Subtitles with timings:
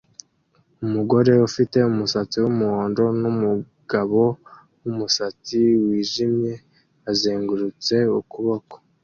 [0.85, 4.21] Umugore ufite umusatsi wumuhondo numugabo
[4.83, 6.53] wumusatsi wijimye
[7.03, 8.73] bazengurutse ukuboko